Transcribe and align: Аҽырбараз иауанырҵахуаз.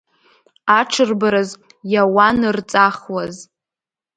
Аҽырбараз 0.79 1.49
иауанырҵахуаз. 1.91 3.35